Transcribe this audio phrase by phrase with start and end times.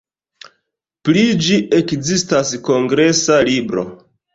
[1.09, 3.91] Pri ĝi ekzistas kongresa libro.